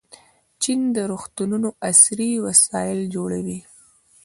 [0.61, 3.59] چین د روغتونونو عصري وسایل جوړوي.